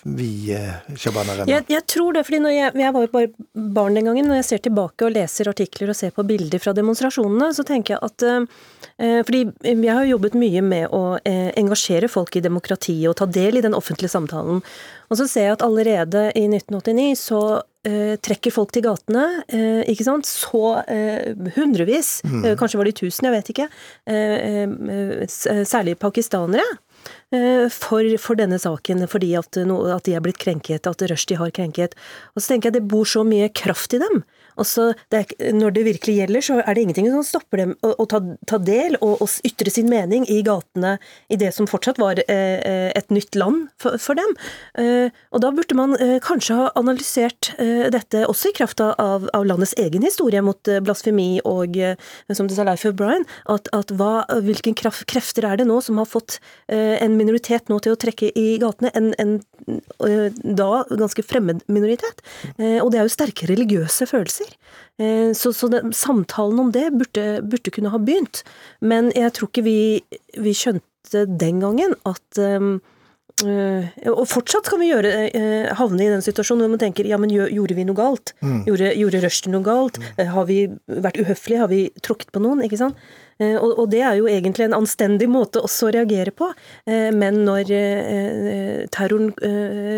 vi 0.04 0.54
shabbanerne. 0.94 1.48
Jeg, 1.50 1.66
jeg 1.72 1.86
tror 1.90 2.14
det, 2.14 2.24
fordi 2.28 2.54
jeg, 2.54 2.72
jeg, 2.78 2.94
var 2.94 3.08
jo 3.08 3.12
bare 3.12 3.32
barn 3.74 3.98
den 3.98 4.08
gangen. 4.08 4.28
Når 4.30 4.40
jeg 4.40 4.48
ser 4.48 4.62
tilbake 4.64 5.06
og 5.06 5.14
leser 5.14 5.50
artikler 5.50 5.92
og 5.92 5.98
ser 5.98 6.14
på 6.14 6.24
bilder 6.26 6.62
fra 6.62 6.74
demonstrasjonene, 6.76 7.50
så 7.56 7.66
tenker 7.66 7.96
jeg 7.96 8.02
at 8.06 8.26
eh, 8.28 9.20
Fordi 9.26 9.42
jeg 9.64 9.92
har 9.92 10.04
jobbet 10.08 10.38
mye 10.38 10.62
med 10.64 10.94
å 10.94 11.16
eh, 11.24 11.50
engasjere 11.84 12.08
folk 12.08 12.36
i 12.36 12.42
demokratiet 12.42 13.08
og 13.08 13.16
ta 13.16 13.26
del 13.26 13.58
i 13.58 13.62
den 13.62 13.74
offentlige 13.74 14.10
samtalen. 14.10 14.62
Og 15.10 15.18
så 15.18 15.26
ser 15.28 15.48
jeg 15.48 15.56
at 15.58 15.62
allerede 15.62 16.32
i 16.34 16.46
1989 16.48 17.18
så 17.18 17.62
eh, 17.84 18.16
trekker 18.16 18.50
folk 18.52 18.72
til 18.72 18.84
gatene, 18.84 19.44
eh, 19.48 19.84
ikke 19.90 20.04
sant. 20.04 20.26
Så 20.26 20.80
eh, 20.88 21.34
hundrevis, 21.56 22.22
mm. 22.24 22.44
Eh, 22.44 22.56
kanskje 22.56 22.78
var 22.78 22.88
de 22.88 22.96
tusen, 22.96 23.28
jeg 23.28 23.34
vet 23.34 23.52
ikke. 23.52 23.68
Særlig 25.64 25.98
pakistanere. 25.98 26.64
For, 27.74 28.06
for, 28.22 28.38
denne 28.38 28.60
saken, 28.62 29.04
fordi 29.10 29.32
at, 29.38 29.58
no, 29.66 29.80
at, 29.90 30.04
de 30.06 30.14
er 30.14 30.22
blitt 30.22 30.38
krenket, 30.42 30.86
at 30.86 31.02
Rushdie 31.10 31.38
har 31.40 31.50
krenket. 31.54 31.96
Og 32.34 32.42
så 32.42 32.52
tenker 32.52 32.70
jeg 32.70 32.78
det 32.78 32.88
bor 32.90 33.08
så 33.08 33.24
mye 33.26 33.48
kraft 33.50 33.96
i 33.96 34.02
dem 34.02 34.22
Altså, 34.60 34.92
det 35.10 35.20
er, 35.20 35.52
når 35.54 35.74
det 35.74 35.84
virkelig 35.88 36.14
gjelder, 36.20 36.44
så 36.46 36.60
er 36.62 36.76
det 36.76 36.84
ingenting 36.84 37.08
som 37.10 37.24
stopper 37.26 37.60
dem 37.60 37.72
å, 37.82 37.90
å 37.98 38.06
ta, 38.10 38.20
ta, 38.46 38.60
del 38.62 38.94
og, 39.00 39.24
og, 39.24 39.32
ytre 39.46 39.72
sin 39.72 39.88
mening 39.90 40.26
i 40.30 40.40
gatene 40.46 40.94
i 41.32 41.38
det 41.40 41.50
som 41.56 41.66
fortsatt 41.70 41.98
var 41.98 42.20
eh, 42.22 42.60
eh, 42.62 42.90
et 42.94 43.10
nytt 43.14 43.34
land 43.38 43.66
for, 43.82 43.98
for 43.98 44.18
dem. 44.18 44.36
Eh, 44.78 45.10
og 45.34 45.42
da 45.42 45.50
burde 45.54 45.78
man 45.78 45.96
eh, 45.98 46.16
kanskje 46.22 46.58
ha 46.60 46.68
analysert 46.78 47.50
eh, 47.58 47.88
dette 47.94 48.24
også 48.30 48.52
i 48.52 48.56
kraft 48.60 48.82
av, 48.84 48.94
av, 49.00 49.42
landets 49.44 49.74
egen 49.80 50.06
historie 50.06 50.42
mot 50.44 50.70
eh, 50.70 50.80
blasfemi 50.84 51.42
og, 51.44 51.74
som 52.30 52.46
det 52.46 52.56
sa 52.56 52.66
Leif 52.66 52.86
O'Brien, 52.86 53.26
at, 53.50 53.68
at 53.74 53.90
hva, 53.98 54.22
hvilke 54.44 54.74
krefter 55.10 55.48
er 55.48 55.58
det 55.58 55.66
nå 55.68 55.80
som 55.84 55.98
har 55.98 56.08
fått 56.08 56.38
en 56.68 57.14
minoritet 57.24 57.72
nå 57.72 57.80
til 57.82 57.96
å 57.96 58.00
trekke 58.00 58.30
i 58.36 58.46
gatene, 58.62 58.92
en, 58.94 59.12
en 59.18 59.38
da 60.44 60.84
ganske 60.90 61.24
fremmed 61.24 61.62
minoritet. 61.72 62.20
og 62.58 62.90
det 62.92 62.98
er 63.00 63.06
jo 63.06 63.12
sterke 63.14 63.48
religiøse 63.48 64.06
følelser. 64.10 64.50
Eh, 64.98 65.32
så, 65.32 65.52
så 65.52 65.68
det, 65.68 65.82
samtalen 65.96 66.60
om 66.60 66.72
det 66.74 66.90
burde, 66.94 67.42
burde, 67.42 67.72
kunne 67.74 67.92
ha 67.94 67.98
begynt. 67.98 68.44
Men 68.80 69.10
jeg 69.16 69.34
tror 69.34 69.50
ikke 69.50 69.66
vi, 69.66 69.78
vi 70.38 70.54
skjønte 70.54 71.24
den 71.26 71.62
gangen 71.62 71.96
at 72.08 72.40
og 73.42 74.24
fortsatt 74.30 74.68
kan 74.70 74.78
vi 74.78 74.92
gjøre, 74.92 75.10
uh, 75.34 75.72
havne 75.80 76.04
i 76.04 76.12
den 76.12 76.22
situasjonen 76.22 76.62
hvor 76.64 76.74
man 76.76 76.82
tenker 76.84 77.08
ja, 77.08 77.18
men 77.18 77.32
gjorde 77.34 77.74
vi 77.74 77.86
noe 77.88 77.98
galt? 77.98 78.30
Mm. 78.44 78.60
Gjorde, 78.68 78.92
gjorde 79.00 79.22
Rushdie 79.24 79.50
noe 79.50 79.66
galt? 79.66 79.98
Mm. 79.98 80.06
Uh, 80.20 80.30
har 80.36 80.46
vi 80.48 80.58
vært 80.86 81.18
uhøflige? 81.18 81.62
Har 81.64 81.72
vi 81.72 81.82
tråkket 81.98 82.30
på 82.34 82.44
noen? 82.44 82.62
Ikke 82.64 82.78
sant? 82.80 83.00
Eh, 83.42 83.56
og, 83.58 83.72
og, 83.78 83.88
det 83.90 84.02
er 84.06 84.18
jo 84.18 84.28
egentlig 84.30 84.68
en 84.68 84.76
anstendig 84.78 85.28
måte 85.30 85.62
også 85.64 85.88
å 85.88 85.94
reagere 85.96 86.34
på. 86.34 86.50
Eh, 86.86 87.10
men 87.14 87.42
når 87.46 87.72
eh, 87.74 88.84
terroren 88.94 89.32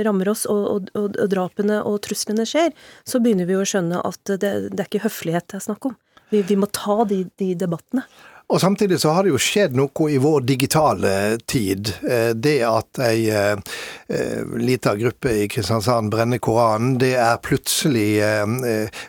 rammer 0.07 0.33
oss, 0.33 0.47
og, 0.51 0.65
og, 0.73 0.95
og, 0.97 1.19
drapene 1.33 1.83
og 1.85 2.01
truslene 2.07 2.47
skjer, 2.49 2.73
så 3.07 3.21
begynner 3.23 3.49
vi 3.49 3.59
å 3.59 3.67
skjønne 3.67 4.01
at 4.07 4.37
det, 4.37 4.55
det 4.73 4.81
er 4.81 4.89
ikke 4.89 5.07
høflighet 5.07 5.49
det 5.51 5.61
er 5.61 5.69
snakk 5.69 5.91
om. 5.91 5.99
Vi, 6.33 6.41
vi 6.47 6.57
må 6.59 6.69
ta 6.75 7.05
de, 7.09 7.25
de 7.39 7.53
debattene. 7.59 8.07
Og 8.49 8.61
samtidig 8.61 9.01
så 9.01 9.11
har 9.11 9.25
det 9.27 9.33
jo 9.33 9.41
skjedd 9.43 9.75
noe 9.75 10.07
i 10.07 10.21
vår 10.23 10.45
digitale 10.47 11.11
tid. 11.51 11.91
Eh, 12.07 12.31
det 12.31 12.61
at 12.63 13.01
ei 13.03 13.25
eh, 13.35 13.59
eh, 14.07 14.45
lita 14.63 14.93
gruppe 14.95 15.33
i 15.43 15.49
Kristiansand 15.51 16.13
brenner 16.15 16.39
Koranen, 16.39 16.95
det 17.03 17.17
er 17.19 17.41
plutselig 17.43 18.07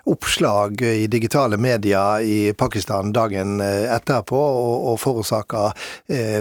oppslag 0.10 0.82
i 0.82 1.06
digitale 1.12 1.60
medier 1.62 2.26
i 2.26 2.54
Pakistan 2.58 3.14
dagen 3.14 3.62
etterpå 3.62 4.38
og, 4.38 4.98
forårsaker 5.02 5.76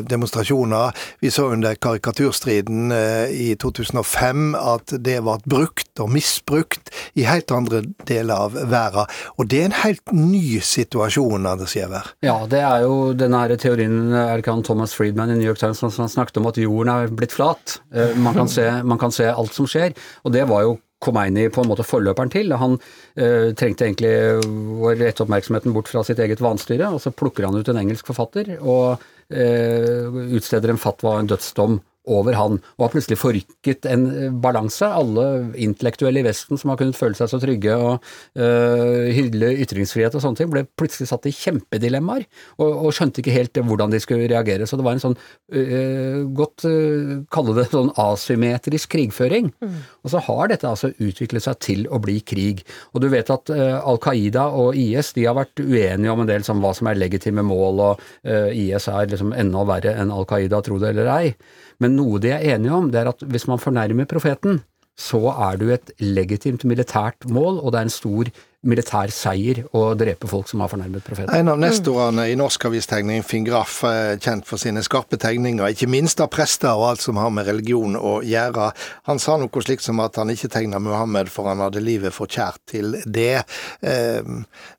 demonstrasjoner. 0.08 0.96
Vi 1.20 1.30
så 1.30 1.50
under 1.52 1.76
karikaturstriden 1.76 2.92
i 3.30 3.50
2005 3.60 4.54
at 4.56 4.96
det 4.96 5.18
ble 5.26 5.36
brukt 5.44 5.85
og 6.02 6.10
misbrukt 6.12 6.90
i 7.18 7.26
helt 7.28 7.52
andre 7.54 7.82
deler 8.08 8.46
av 8.46 8.56
verden. 8.56 9.10
Og 9.36 9.50
det 9.50 9.62
er 9.62 9.70
en 9.70 9.78
helt 9.82 10.14
ny 10.14 10.60
situasjon, 10.64 11.46
Anders 11.48 11.76
Giæver. 11.76 12.12
Ja, 12.26 12.38
det 12.50 12.62
er 12.62 12.86
jo 12.86 13.12
denne 13.18 13.42
her 13.42 13.56
teorien 13.60 14.14
er 14.16 14.44
han 14.46 14.64
Thomas 14.66 14.94
Friedman 14.96 15.32
i 15.32 15.38
New 15.38 15.48
York 15.48 15.60
Times 15.62 15.80
som 15.82 15.92
snakket 15.92 16.40
om 16.40 16.50
at 16.50 16.60
jorden 16.60 16.92
er 16.92 17.12
blitt 17.12 17.34
flat. 17.36 17.78
Eh, 17.94 18.16
man 18.16 18.36
kan, 18.36 18.50
se, 18.50 18.66
man 18.84 19.00
kan 19.00 19.14
se 19.14 19.28
alt 19.30 19.54
som 19.56 19.68
skjer. 19.70 19.96
Og 20.24 20.34
det 20.34 20.46
var 20.50 20.66
jo 20.66 20.76
Khomeini 21.04 21.48
på 21.52 21.62
en 21.62 21.68
måte 21.70 21.84
forløperen 21.86 22.32
til. 22.32 22.54
Han 22.56 22.78
eh, 23.20 23.52
trengte 23.58 23.86
egentlig 23.86 24.12
å 24.40 24.94
rette 24.96 25.24
oppmerksomheten 25.24 25.74
bort 25.76 25.90
fra 25.92 26.02
sitt 26.06 26.20
eget 26.22 26.40
vanstyre, 26.44 26.88
og 26.88 27.02
så 27.04 27.12
plukker 27.12 27.46
han 27.46 27.58
ut 27.58 27.68
en 27.68 27.80
engelsk 27.82 28.08
forfatter 28.08 28.56
og 28.56 29.02
eh, 29.28 30.08
utsteder 30.38 30.72
en 30.72 30.80
fatwa, 30.80 31.18
en 31.20 31.30
dødsdom, 31.30 31.78
over 32.06 32.36
han, 32.38 32.58
og 32.76 32.86
har 32.86 32.92
plutselig 32.92 33.18
forrykket 33.18 33.86
en 33.90 34.06
eh, 34.10 34.34
balanse. 34.42 34.86
Alle 34.86 35.24
intellektuelle 35.62 36.22
i 36.22 36.26
Vesten 36.26 36.60
som 36.60 36.70
har 36.70 36.78
kunnet 36.80 36.98
føle 36.98 37.18
seg 37.18 37.30
så 37.30 37.40
trygge 37.42 37.74
og 37.74 38.06
øh, 38.38 39.08
hylle 39.16 39.52
ytringsfrihet 39.64 40.14
og 40.14 40.22
sånne 40.22 40.40
ting, 40.40 40.50
ble 40.52 40.64
plutselig 40.78 41.10
satt 41.10 41.26
i 41.28 41.34
kjempedilemmaer, 41.34 42.26
og, 42.60 42.68
og, 42.68 42.92
skjønte 42.96 43.22
ikke 43.22 43.34
helt 43.34 43.60
hvordan 43.66 43.92
de 43.92 44.00
skulle 44.02 44.30
reagere. 44.30 44.68
Så 44.68 44.78
det 44.78 44.86
var 44.86 44.96
en 44.96 45.02
sånn 45.02 45.18
øh, 45.18 46.22
godt 46.36 46.66
øh, 46.70 47.12
kalle 47.34 47.56
det 47.58 47.66
sånn 47.72 47.92
asymmetrisk 48.00 48.94
krigføring. 48.94 49.50
Mm. 49.64 49.76
Og 50.06 50.14
så 50.14 50.22
har 50.28 50.52
dette 50.52 50.70
altså 50.70 50.92
utviklet 50.94 51.46
seg 51.46 51.60
til 51.64 51.86
å 51.90 52.00
bli 52.02 52.20
krig. 52.26 52.62
Og 52.94 53.02
du 53.02 53.10
vet 53.12 53.30
at 53.32 53.50
Al 53.50 53.98
Qaida 54.02 54.46
og 54.54 54.78
IS 54.78 55.12
de 55.16 55.26
har 55.26 55.36
vært 55.38 55.58
uenige 55.60 56.12
om 56.12 56.22
en 56.22 56.30
del 56.30 56.46
som 56.46 56.62
hva 56.62 56.72
som 56.76 56.88
er 56.90 56.98
legitime 57.00 57.42
mål, 57.46 57.82
og 57.82 58.06
IS 58.54 58.88
er 58.92 59.10
liksom 59.10 59.34
enda 59.36 59.64
verre 59.68 59.96
enn 59.98 60.12
Al 60.14 60.28
Qaida, 60.28 60.62
tro 60.64 60.78
det 60.82 60.92
eller 60.94 61.10
ei. 61.16 61.34
Men 61.82 61.96
noe 61.98 62.20
de 62.22 62.32
er 62.34 62.46
enige 62.54 62.74
om, 62.74 62.90
det 62.92 63.02
er 63.02 63.12
at 63.12 63.22
hvis 63.26 63.46
man 63.50 63.62
fornærmer 63.62 64.08
profeten, 64.08 64.62
så 64.96 65.20
er 65.28 65.58
du 65.60 65.68
et 65.74 65.90
legitimt 66.00 66.64
militært 66.64 67.26
mål, 67.28 67.58
og 67.60 67.72
det 67.72 67.80
er 67.80 67.88
en 67.88 67.92
stor 67.92 68.30
militær 68.66 69.12
seier 69.14 69.60
å 69.76 69.82
drepe 69.98 70.28
folk 70.30 70.48
som 70.50 70.62
har 70.64 70.70
fornærmet 70.72 71.04
profeten. 71.06 71.34
En 71.36 71.52
av 71.52 71.60
nestorene 71.60 72.24
i 72.32 72.38
norsk 72.38 72.64
avistegning, 72.70 73.20
Finn 73.26 73.44
Graff, 73.46 73.82
er 73.86 74.16
kjent 74.22 74.48
for 74.48 74.60
sine 74.60 74.82
skarpe 74.82 75.20
tegninger, 75.20 75.68
ikke 75.68 75.90
minst 75.92 76.22
av 76.24 76.32
prester 76.32 76.72
og 76.72 76.88
alt 76.88 77.04
som 77.04 77.20
har 77.20 77.30
med 77.34 77.46
religion 77.46 77.98
å 78.00 78.18
gjøre. 78.26 78.72
Han 79.10 79.22
sa 79.22 79.36
noe 79.38 79.66
slikt 79.66 79.84
som 79.86 80.00
at 80.02 80.16
han 80.18 80.32
ikke 80.32 80.50
tegna 80.56 80.80
Muhammed 80.82 81.30
for 81.32 81.52
han 81.52 81.62
hadde 81.62 81.84
livet 81.84 82.16
for 82.16 82.32
kjært 82.32 82.64
til 82.72 82.96
det. 83.04 83.44
Eh, 83.84 84.34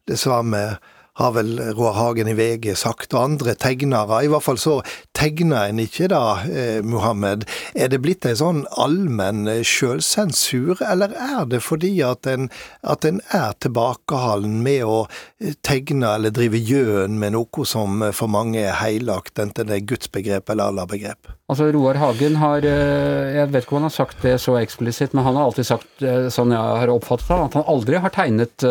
det 0.08 0.20
samme 0.20 0.66
har 1.18 1.34
vel 1.34 1.58
Roar 1.74 1.96
Hagen 1.98 2.28
i 2.30 2.36
VG 2.38 2.76
sagt, 2.78 3.14
og 3.16 3.24
andre 3.24 3.56
tegnere. 3.58 4.22
I 4.22 4.30
hvert 4.30 4.46
fall 4.46 4.60
så 4.62 4.76
tegner 5.18 5.72
en 5.72 5.82
ikke 5.82 6.12
da, 6.12 6.44
eh, 6.46 6.82
Muhammed. 6.86 7.48
Er 7.74 7.90
det 7.90 8.04
blitt 8.04 8.26
en 8.30 8.38
sånn 8.38 8.60
allmenn 8.78 9.48
eh, 9.50 9.64
sjølsensur, 9.66 10.78
eller 10.86 11.16
er 11.18 11.48
det 11.50 11.64
fordi 11.66 11.96
at 12.06 12.30
en, 12.30 12.52
at 12.86 13.08
en 13.08 13.22
er 13.34 13.58
tilbakeholden 13.66 14.60
med 14.66 14.86
å 14.86 15.00
eh, 15.42 15.56
tegne 15.66 16.14
eller 16.20 16.36
drive 16.36 16.62
gjøn 16.62 17.18
med 17.18 17.34
noe 17.34 17.66
som 17.66 18.06
for 18.14 18.30
mange 18.30 18.62
er 18.62 18.78
heilagt, 18.78 19.40
enten 19.42 19.72
det 19.72 19.80
er 19.80 19.90
gudsbegrep 19.90 20.54
eller 20.54 20.70
Allah-begrep? 20.70 21.34
Altså 21.48 21.70
Roar 21.72 21.96
Hagen 21.96 22.36
har 22.42 22.66
Jeg 22.68 23.48
vet 23.54 23.64
ikke 23.64 23.78
om 23.78 23.78
han 23.80 23.88
har 23.88 23.94
sagt 23.96 24.18
det 24.26 24.34
så 24.44 24.58
eksplisitt, 24.60 25.14
men 25.16 25.24
han 25.24 25.38
har 25.40 25.48
alltid 25.48 25.68
sagt, 25.70 26.04
sånn 26.36 26.52
jeg 26.52 26.60
har 26.60 26.92
oppfattet 26.92 27.30
det, 27.30 27.38
at 27.46 27.56
han 27.56 27.70
aldri 27.72 28.02
har 28.04 28.12
tegnet, 28.12 28.66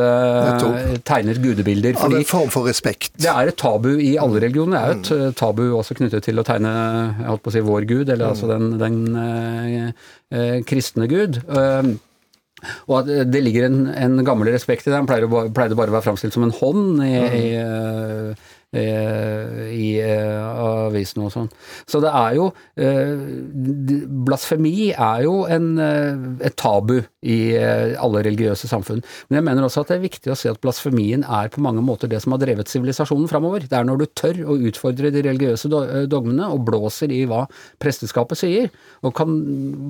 tegnet 1.08 1.40
gudebilder. 1.40 1.96
Fordi, 1.96 2.20
en 2.20 2.28
form 2.36 2.52
for 2.54 2.68
respekt. 2.68 3.14
Det 3.20 3.30
er 3.32 3.50
et 3.50 3.58
tabu 3.60 3.92
i 3.96 4.14
alle 4.20 4.42
religioner. 4.44 4.76
Det 4.76 4.82
er 4.82 4.92
jo 4.92 4.98
et 5.00 5.30
mm. 5.32 5.38
tabu 5.40 5.64
også 5.66 5.96
knyttet 5.98 6.26
til 6.28 6.40
å 6.40 6.46
tegne 6.46 6.72
jeg 6.72 7.30
holdt 7.30 7.44
på 7.44 7.52
å 7.52 7.56
si 7.56 7.64
vår 7.66 7.88
gud, 7.88 8.08
eller 8.08 8.24
mm. 8.26 8.32
altså 8.32 8.50
den, 8.52 8.68
den 8.80 8.98
eh, 9.22 10.10
eh, 10.32 10.58
kristne 10.68 11.08
gud. 11.10 11.40
Uh, 11.48 11.96
og 12.88 12.94
at 13.02 13.28
det 13.28 13.42
ligger 13.44 13.66
en, 13.68 13.82
en, 13.92 14.20
gammel 14.26 14.48
respekt 14.54 14.86
i 14.86 14.90
det. 14.90 14.96
Han 14.96 15.08
pleide, 15.08 15.28
bare 15.28 15.74
å 15.76 15.78
være 15.98 16.06
framstilt 16.06 16.34
som 16.34 16.46
en 16.46 16.54
hånd 16.56 17.02
i, 17.04 17.12
mm. 17.12 17.34
i 17.36 17.44
Eh, 18.26 18.46
i 18.74 19.90
eh, 20.02 20.40
avisene 20.42 21.28
og 21.28 21.32
sånn. 21.32 21.46
Så 21.88 22.00
det 22.02 22.10
er 22.10 22.34
jo 22.36 22.48
eh, 22.74 23.14
Blasfemi 24.26 24.90
er 24.90 25.22
jo 25.24 25.44
en, 25.48 25.68
et 25.78 26.56
tabu 26.58 26.98
i 27.26 27.38
alle 27.56 28.22
religiøse 28.26 28.68
samfunn. 28.68 29.02
Men 29.28 29.38
jeg 29.38 29.46
mener 29.48 29.66
også 29.66 29.84
at 29.84 29.92
det 29.92 29.96
er 29.96 30.04
viktig 30.04 30.32
å 30.32 30.36
si 30.38 30.50
at 30.50 30.60
blasfemien 30.62 31.24
er 31.24 31.50
på 31.52 31.62
mange 31.64 31.84
måter 31.84 32.10
det 32.10 32.20
som 32.22 32.34
har 32.34 32.42
drevet 32.42 32.70
sivilisasjonen 32.70 33.30
framover. 33.30 33.66
Det 33.66 33.78
er 33.78 33.86
når 33.86 34.02
du 34.02 34.06
tør 34.18 34.42
å 34.44 34.58
utfordre 34.68 35.12
de 35.14 35.24
religiøse 35.26 35.70
dogmene 36.10 36.50
og 36.52 36.66
blåser 36.68 37.14
i 37.14 37.22
hva 37.28 37.44
presteskapet 37.82 38.42
sier, 38.42 38.70
og 39.06 39.14
kan 39.16 39.32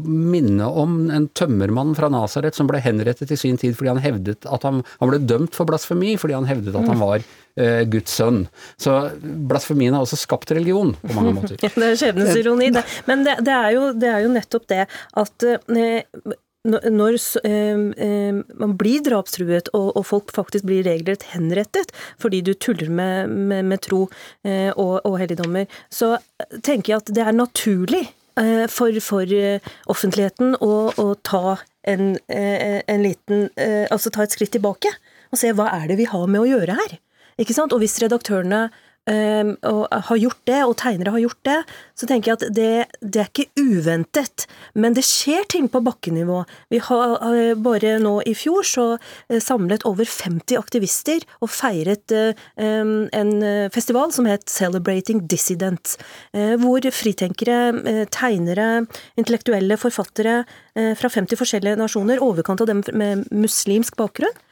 minne 0.07 0.69
om 0.69 0.99
en 1.13 1.29
tømmermann 1.37 1.97
fra 1.99 2.11
Nasaret 2.13 2.57
som 2.57 2.69
ble 2.71 2.81
henrettet 2.85 3.33
i 3.33 3.41
sin 3.41 3.59
tid 3.61 3.77
fordi 3.77 3.93
han 3.95 4.05
hevdet 4.05 4.47
at 4.49 4.67
han, 4.67 4.83
han 5.01 5.13
ble 5.13 5.23
dømt 5.25 5.57
for 5.57 5.69
blasfemi 5.69 6.17
fordi 6.21 6.37
han 6.37 6.49
hevdet 6.49 6.77
at 6.77 6.89
han 6.91 7.01
var 7.01 7.25
uh, 7.25 7.46
Guds 7.57 8.13
sønn. 8.19 8.43
Så 8.77 8.95
blasfemien 9.49 9.95
har 9.97 10.05
også 10.05 10.19
skapt 10.21 10.51
religion 10.53 10.93
på 11.01 11.15
mange 11.17 11.35
måter. 11.39 11.57
det 11.61 11.71
er 11.73 12.01
skjebnens 12.01 12.37
ironi, 12.37 12.73
det. 12.75 12.83
Men 13.09 13.25
det, 13.25 13.39
det, 13.47 13.55
er 13.55 13.77
jo, 13.77 13.87
det, 13.97 14.11
er 14.13 14.27
jo, 14.27 14.33
nettopp 14.35 14.67
det 14.73 14.83
at 15.23 15.47
uh, 15.47 16.35
når 16.67 17.17
øh, 17.47 18.43
man 18.59 18.73
blir 18.79 19.03
drapstruet, 19.07 19.69
og, 19.73 19.97
og, 19.97 20.07
folk 20.07 20.33
faktisk 20.35 20.65
blir 20.67 20.83
regelrett 20.83 21.23
henrettet 21.31 21.93
fordi 22.19 22.41
du 22.43 22.55
tuller 22.55 22.91
med, 22.91 23.31
med, 23.31 23.63
med 23.71 23.85
tro 23.87 24.01
og, 24.03 24.95
og 25.07 25.19
helligdommer, 25.21 25.71
så 25.91 26.17
tenker 26.67 26.93
jeg 26.93 27.05
at 27.05 27.15
det 27.15 27.23
er 27.23 27.39
naturlig 27.39 28.03
for, 28.67 28.99
for 29.01 29.31
offentligheten 29.95 30.57
å, 30.59 30.73
å 30.99 31.07
ta 31.23 31.57
en, 31.87 32.17
en, 32.27 33.03
liten 33.07 33.47
Altså 33.87 34.11
ta 34.11 34.27
et 34.27 34.35
skritt 34.35 34.53
tilbake 34.59 34.91
og 35.31 35.39
se 35.41 35.55
hva 35.55 35.71
er 35.79 35.87
det 35.93 36.01
vi 36.03 36.11
har 36.11 36.27
med 36.27 36.43
å 36.43 36.51
gjøre 36.51 36.77
her. 36.83 36.99
Ikke 37.41 37.57
sant? 37.57 37.75
Og 37.75 37.83
hvis 37.83 37.99
redaktørene 38.01 38.67
um, 39.11 39.51
har 39.93 40.19
gjort 40.19 40.41
det, 40.49 40.61
og 40.65 40.77
tegnere 40.81 41.13
har 41.15 41.23
gjort 41.23 41.43
det, 41.47 41.57
så 41.99 42.09
tenker 42.09 42.31
jeg 42.31 42.39
at 42.39 42.55
det, 42.57 42.71
det, 43.03 43.23
er 43.23 43.29
ikke 43.29 43.61
uventet. 43.61 44.47
Men 44.75 44.97
det 44.97 45.05
skjer 45.07 45.45
ting 45.53 45.69
på 45.73 45.83
bakkenivå. 45.85 46.41
Vi 46.73 46.81
har 46.87 47.17
bare 47.61 47.97
nå 48.03 48.15
i 48.27 48.33
fjor 48.39 48.65
så 48.67 48.87
uh, 48.97 49.39
samlet 49.43 49.85
over 49.89 50.09
50 50.09 50.57
aktivister 50.59 51.27
og 51.45 51.53
feiret 51.53 52.17
um, 52.17 53.07
en 53.13 53.35
festival 53.73 54.15
som 54.17 54.29
het 54.31 54.49
Celebrating 54.51 55.23
Dissident, 55.29 55.97
hvor 56.61 56.85
fritenkere, 56.95 58.07
tegnere, 58.13 58.87
intellektuelle 59.19 59.77
forfattere 59.81 60.39
fra 60.99 61.11
50 61.13 61.39
forskjellige 61.39 61.79
nasjoner, 61.81 62.23
overkant 62.23 62.63
av 62.63 62.71
dem 62.71 62.83
med 62.97 63.25
muslimsk 63.35 63.97
bakgrunn, 63.99 64.35
Eh, 64.37 64.46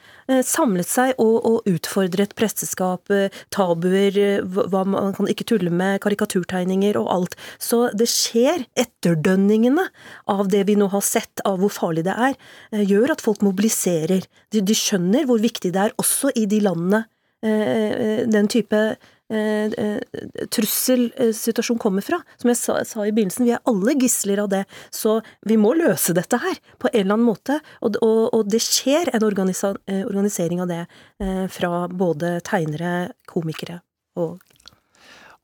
samlet 0.47 0.88
seg 0.88 1.14
og, 1.23 1.37
og 1.45 1.69
utfordret 1.71 2.35
presteskap, 2.38 3.11
eh, 3.12 3.43
tabuer, 3.54 4.16
eh, 4.19 4.45
hva 4.45 4.85
man 4.88 5.14
kan 5.16 5.28
ikke 5.31 5.47
tulle 5.50 5.73
med, 5.75 6.00
karikaturtegninger 6.04 6.99
og 7.00 7.11
alt. 7.12 7.38
Så 7.59 7.87
det 7.97 8.09
skjer. 8.12 8.66
Etterdønningene 8.78 9.87
av 10.31 10.49
det 10.52 10.64
vi 10.69 10.76
nå 10.78 10.88
har 10.93 11.02
sett 11.04 11.43
av 11.47 11.61
hvor 11.62 11.73
farlig 11.73 12.04
det 12.07 12.14
er, 12.28 12.37
gjør 12.85 13.14
at 13.14 13.25
folk 13.25 13.43
mobiliserer. 13.45 14.25
De, 14.52 14.62
de 14.64 14.76
skjønner 14.76 15.26
hvor 15.28 15.43
viktig 15.43 15.73
det 15.75 15.83
er, 15.83 15.97
også 16.00 16.33
i 16.38 16.47
de 16.50 16.62
landene 16.64 17.04
den 17.45 18.46
type 18.48 18.79
Eh, 18.81 18.90
eh, 18.90 19.11
trusselsituasjon 20.54 21.78
kommer 21.80 22.04
fra. 22.04 22.20
Som 22.40 22.50
jeg 22.52 22.58
sa, 22.60 22.84
sa, 22.84 23.06
i 23.06 23.12
begynnelsen, 23.14 23.46
vi 23.46 23.54
er 23.56 23.62
alle 23.70 23.94
gisler 24.00 24.42
av 24.44 24.50
det. 24.52 24.64
Så 24.94 25.20
vi 25.48 25.56
må 25.60 25.74
løse 25.78 26.14
dette 26.16 26.37
her 26.42 26.56
på 26.78 26.90
en 26.92 27.00
eller 27.00 27.16
annen 27.16 27.28
måte. 27.28 27.60
Og, 27.80 27.96
og, 28.04 28.34
og 28.37 28.50
det 28.50 28.62
skjer 28.64 29.12
en 29.14 29.24
eh, 29.24 30.04
organisering 30.04 30.64
av 30.64 30.68
det 30.70 30.84
fra 31.54 31.87
både 31.88 32.38
tegnere, 32.44 33.12
komikere 33.30 33.80
og 34.20 34.38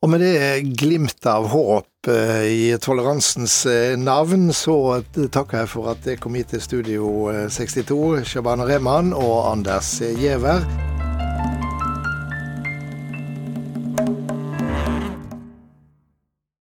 og 0.01 0.09
med 0.09 0.23
det 0.23 0.63
glimtet 0.81 1.27
av 1.29 1.45
håp 1.51 2.09
i 2.09 2.71
toleransens 2.81 3.59
navn, 4.01 4.49
så 4.49 5.03
takker 5.13 5.61
jeg 5.61 5.69
for 5.75 5.91
at 5.93 6.09
jeg 6.09 6.17
kom 6.23 6.39
hit 6.39 6.49
til 6.55 6.63
Studio 6.65 7.11
62, 7.53 8.25
Shabana 8.25 8.65
Rehman 8.65 9.13
og 9.13 9.51
Anders 9.51 9.99
Giæver. 10.01 10.65